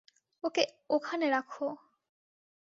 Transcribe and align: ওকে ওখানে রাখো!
ওকে 0.43 0.63
ওখানে 0.89 1.27
রাখো! 1.29 1.67